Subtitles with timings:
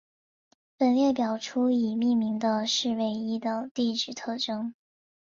[0.77, 4.73] 本表列出已命名的土卫一的地质特征。